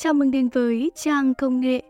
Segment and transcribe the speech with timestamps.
[0.00, 1.82] Chào mừng đến với trang công nghệ,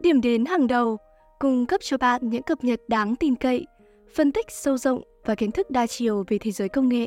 [0.00, 0.96] điểm đến hàng đầu,
[1.38, 3.66] cung cấp cho bạn những cập nhật đáng tin cậy,
[4.14, 7.06] phân tích sâu rộng và kiến thức đa chiều về thế giới công nghệ.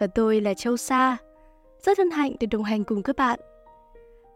[0.00, 1.16] Và tôi là Châu Sa,
[1.82, 3.40] rất hân hạnh được đồng hành cùng các bạn.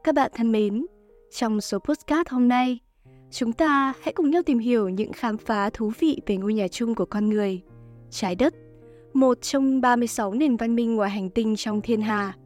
[0.05, 0.87] Các bạn thân mến,
[1.31, 2.79] trong số postcard hôm nay,
[3.31, 6.69] chúng ta hãy cùng nhau tìm hiểu những khám phá thú vị về ngôi nhà
[6.69, 7.61] chung của con người,
[8.11, 8.55] trái đất,
[9.13, 12.33] một trong 36 nền văn minh ngoài hành tinh trong thiên hà–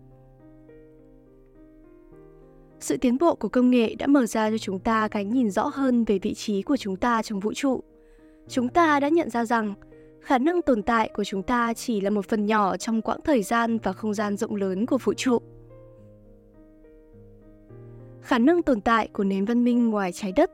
[2.81, 5.71] sự tiến bộ của công nghệ đã mở ra cho chúng ta cái nhìn rõ
[5.75, 7.83] hơn về vị trí của chúng ta trong vũ trụ.
[8.49, 9.75] Chúng ta đã nhận ra rằng
[10.21, 13.43] khả năng tồn tại của chúng ta chỉ là một phần nhỏ trong quãng thời
[13.43, 15.39] gian và không gian rộng lớn của vũ trụ.
[18.23, 20.51] Khả năng tồn tại của nền văn minh ngoài trái đất,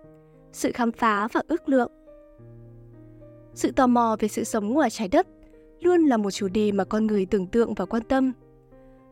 [0.52, 1.90] sự khám phá và ước lượng.
[3.54, 5.26] Sự tò mò về sự sống ngoài trái đất
[5.80, 8.32] luôn là một chủ đề mà con người tưởng tượng và quan tâm.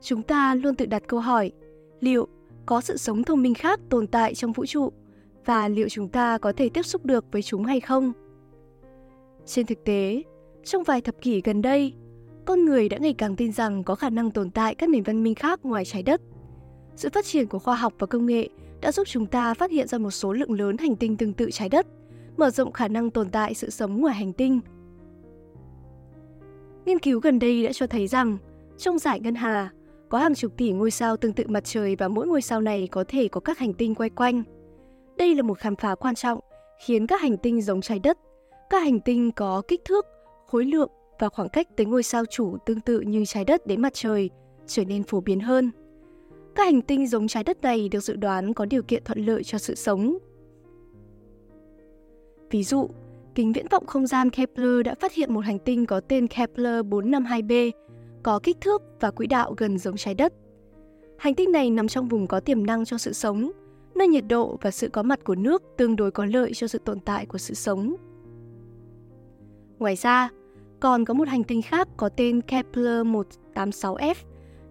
[0.00, 1.52] Chúng ta luôn tự đặt câu hỏi,
[2.00, 2.28] liệu
[2.66, 4.92] có sự sống thông minh khác tồn tại trong vũ trụ
[5.44, 8.12] và liệu chúng ta có thể tiếp xúc được với chúng hay không.
[9.46, 10.22] Trên thực tế,
[10.64, 11.94] trong vài thập kỷ gần đây,
[12.44, 15.22] con người đã ngày càng tin rằng có khả năng tồn tại các nền văn
[15.22, 16.20] minh khác ngoài trái đất.
[16.96, 18.48] Sự phát triển của khoa học và công nghệ
[18.80, 21.50] đã giúp chúng ta phát hiện ra một số lượng lớn hành tinh tương tự
[21.50, 21.86] trái đất,
[22.36, 24.60] mở rộng khả năng tồn tại sự sống ngoài hành tinh.
[26.84, 28.38] Nghiên cứu gần đây đã cho thấy rằng,
[28.78, 29.70] trong giải ngân hà,
[30.12, 32.88] có hàng chục tỷ ngôi sao tương tự mặt trời và mỗi ngôi sao này
[32.90, 34.42] có thể có các hành tinh quay quanh.
[35.16, 36.40] Đây là một khám phá quan trọng,
[36.86, 38.18] khiến các hành tinh giống trái đất.
[38.70, 40.06] Các hành tinh có kích thước,
[40.46, 43.82] khối lượng và khoảng cách tới ngôi sao chủ tương tự như trái đất đến
[43.82, 44.30] mặt trời
[44.66, 45.70] trở nên phổ biến hơn.
[46.54, 49.44] Các hành tinh giống trái đất này được dự đoán có điều kiện thuận lợi
[49.44, 50.18] cho sự sống.
[52.50, 52.88] Ví dụ,
[53.34, 56.86] kính viễn vọng không gian Kepler đã phát hiện một hành tinh có tên Kepler
[56.86, 57.70] 452b
[58.22, 60.32] có kích thước và quỹ đạo gần giống trái đất.
[61.18, 63.50] Hành tinh này nằm trong vùng có tiềm năng cho sự sống,
[63.94, 66.78] nơi nhiệt độ và sự có mặt của nước tương đối có lợi cho sự
[66.78, 67.96] tồn tại của sự sống.
[69.78, 70.30] Ngoài ra,
[70.80, 73.06] còn có một hành tinh khác có tên Kepler
[73.54, 74.14] 186f,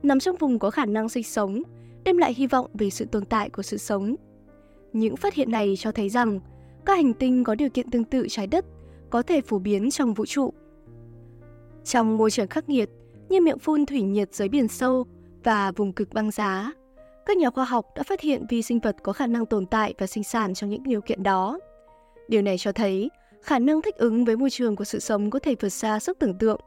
[0.04, 1.62] nằm trong vùng có khả năng sinh sống,
[2.04, 4.16] đem lại hy vọng về sự tồn tại của sự sống.
[4.94, 6.40] Những phát hiện này cho thấy rằng
[6.86, 8.66] các hành tinh có điều kiện tương tự trái đất
[9.10, 10.54] có thể phổ biến trong vũ trụ.
[11.84, 12.90] Trong môi trường khắc nghiệt,
[13.32, 15.06] như miệng phun thủy nhiệt dưới biển sâu
[15.44, 16.72] và vùng cực băng giá.
[17.26, 19.94] Các nhà khoa học đã phát hiện vi sinh vật có khả năng tồn tại
[19.98, 21.60] và sinh sản trong những điều kiện đó.
[22.28, 23.10] Điều này cho thấy
[23.42, 26.20] khả năng thích ứng với môi trường của sự sống có thể vượt xa sức
[26.20, 26.60] tưởng tượng.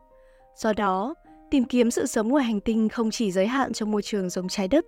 [0.57, 1.15] Do đó,
[1.51, 4.49] tìm kiếm sự sống ngoài hành tinh không chỉ giới hạn trong môi trường giống
[4.49, 4.85] trái đất.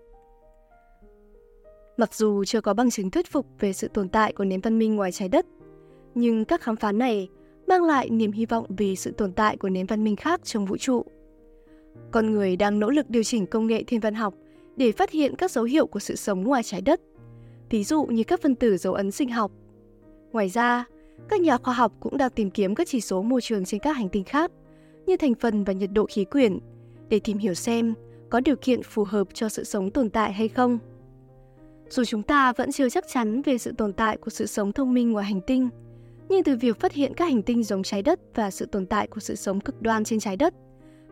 [1.97, 4.79] Mặc dù chưa có bằng chứng thuyết phục về sự tồn tại của nền văn
[4.79, 5.47] minh ngoài trái đất,
[6.15, 7.29] nhưng các khám phá này
[7.67, 10.67] mang lại niềm hy vọng về sự tồn tại của nền văn minh khác trong
[10.67, 11.05] vũ trụ.
[12.11, 14.35] Con người đang nỗ lực điều chỉnh công nghệ thiên văn học
[14.77, 17.01] để phát hiện các dấu hiệu của sự sống ngoài trái đất,
[17.71, 19.53] ví dụ như các phân tử dấu ấn sinh học.
[20.33, 20.85] Ngoài ra,
[21.29, 23.93] các nhà khoa học cũng đang tìm kiếm các chỉ số môi trường trên các
[23.93, 24.51] hành tinh khác,
[25.07, 26.59] như thành phần và nhiệt độ khí quyển,
[27.09, 27.95] để tìm hiểu xem
[28.31, 30.79] có điều kiện phù hợp cho sự sống tồn tại hay không.
[31.89, 34.95] Dù chúng ta vẫn chưa chắc chắn về sự tồn tại của sự sống thông
[34.95, 35.69] minh ngoài hành tinh,
[36.29, 39.07] nhưng từ việc phát hiện các hành tinh giống trái đất và sự tồn tại
[39.07, 40.55] của sự sống cực đoan trên trái đất,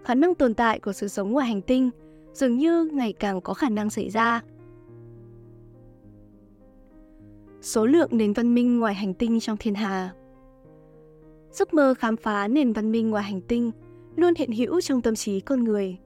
[0.05, 1.91] khả năng tồn tại của sự sống ngoài hành tinh
[2.33, 4.43] dường như ngày càng có khả năng xảy ra.
[7.61, 10.13] Số lượng nền văn minh ngoài hành tinh trong thiên hà
[11.51, 13.71] Giấc mơ khám phá nền văn minh ngoài hành tinh
[14.17, 15.97] luôn hiện hữu trong tâm trí con người.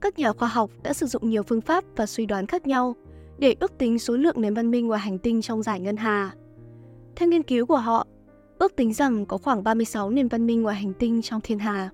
[0.00, 2.96] Các nhà khoa học đã sử dụng nhiều phương pháp và suy đoán khác nhau
[3.38, 6.34] để ước tính số lượng nền văn minh ngoài hành tinh trong giải ngân hà.
[7.16, 8.06] Theo nghiên cứu của họ,
[8.58, 11.90] ước tính rằng có khoảng 36 nền văn minh ngoài hành tinh trong thiên hà.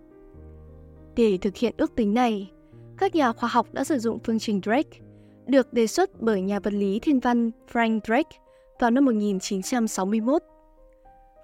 [1.16, 2.50] Để thực hiện ước tính này,
[2.98, 4.98] các nhà khoa học đã sử dụng phương trình Drake,
[5.46, 8.38] được đề xuất bởi nhà vật lý thiên văn Frank Drake
[8.80, 10.42] vào năm 1961.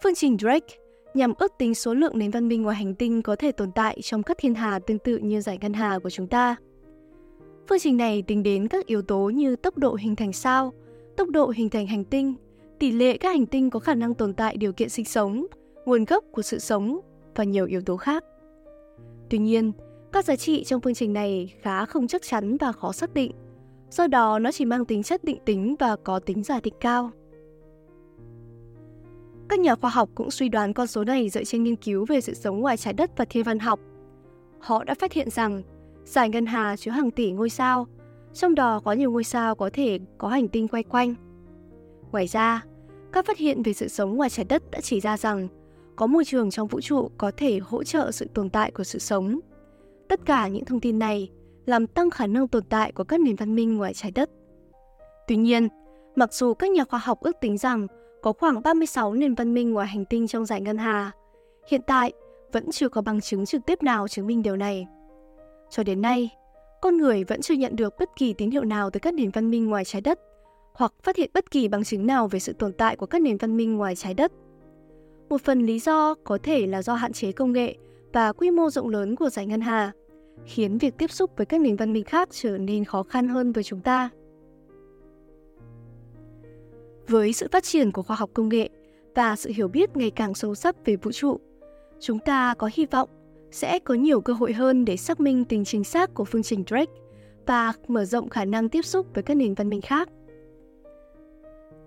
[0.02, 0.76] Phương trình Drake
[1.14, 3.98] nhằm ước tính số lượng nền văn minh ngoài hành tinh có thể tồn tại
[4.02, 6.56] trong các thiên hà tương tự như giải ngân hà của chúng ta.
[7.68, 10.72] Phương trình này tính đến các yếu tố như tốc độ hình thành sao,
[11.16, 12.34] tốc độ hình thành hành tinh,
[12.78, 15.46] tỷ lệ các hành tinh có khả năng tồn tại điều kiện sinh sống,
[15.84, 17.00] nguồn gốc của sự sống
[17.34, 18.24] và nhiều yếu tố khác.
[19.30, 19.72] Tuy nhiên,
[20.12, 23.32] các giá trị trong phương trình này khá không chắc chắn và khó xác định,
[23.90, 27.10] do đó nó chỉ mang tính chất định tính và có tính giả định cao.
[29.48, 32.20] Các nhà khoa học cũng suy đoán con số này dựa trên nghiên cứu về
[32.20, 33.80] sự sống ngoài trái đất và thiên văn học.
[34.60, 35.62] Họ đã phát hiện rằng
[36.04, 37.86] giải ngân hà chứa hàng tỷ ngôi sao,
[38.34, 41.14] trong đó có nhiều ngôi sao có thể có hành tinh quay quanh.
[42.12, 42.64] Ngoài ra,
[43.12, 45.48] các phát hiện về sự sống ngoài trái đất đã chỉ ra rằng
[45.98, 48.98] có môi trường trong vũ trụ có thể hỗ trợ sự tồn tại của sự
[48.98, 49.40] sống.
[50.08, 51.30] Tất cả những thông tin này
[51.66, 54.30] làm tăng khả năng tồn tại của các nền văn minh ngoài trái đất.
[55.28, 55.68] Tuy nhiên,
[56.16, 57.86] mặc dù các nhà khoa học ước tính rằng
[58.22, 61.12] có khoảng 36 nền văn minh ngoài hành tinh trong giải ngân hà,
[61.68, 62.12] hiện tại
[62.52, 64.86] vẫn chưa có bằng chứng trực tiếp nào chứng minh điều này.
[65.70, 66.30] Cho đến nay,
[66.82, 69.50] con người vẫn chưa nhận được bất kỳ tín hiệu nào từ các nền văn
[69.50, 70.18] minh ngoài trái đất
[70.74, 73.36] hoặc phát hiện bất kỳ bằng chứng nào về sự tồn tại của các nền
[73.36, 74.32] văn minh ngoài trái đất.
[75.28, 77.76] Một phần lý do có thể là do hạn chế công nghệ
[78.12, 79.92] và quy mô rộng lớn của giải ngân hà,
[80.44, 83.52] khiến việc tiếp xúc với các nền văn minh khác trở nên khó khăn hơn
[83.52, 84.10] với chúng ta.
[87.08, 88.68] Với sự phát triển của khoa học công nghệ
[89.14, 91.40] và sự hiểu biết ngày càng sâu sắc về vũ trụ,
[92.00, 93.08] chúng ta có hy vọng
[93.50, 96.64] sẽ có nhiều cơ hội hơn để xác minh tính chính xác của phương trình
[96.66, 96.92] Drake
[97.46, 100.08] và mở rộng khả năng tiếp xúc với các nền văn minh khác.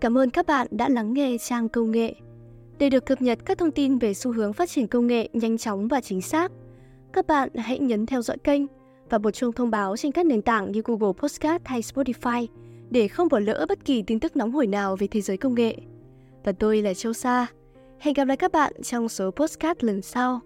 [0.01, 2.15] Cảm ơn các bạn đã lắng nghe trang công nghệ.
[2.81, 5.57] Để được cập nhật các thông tin về xu hướng phát triển công nghệ nhanh
[5.57, 6.51] chóng và chính xác,
[7.13, 8.61] các bạn hãy nhấn theo dõi kênh
[9.09, 12.47] và bật chuông thông báo trên các nền tảng như Google Podcast hay Spotify
[12.89, 15.55] để không bỏ lỡ bất kỳ tin tức nóng hổi nào về thế giới công
[15.55, 15.75] nghệ.
[16.43, 17.47] Và tôi là Châu Sa.
[17.99, 20.39] Hẹn gặp lại các bạn trong số podcast lần sau.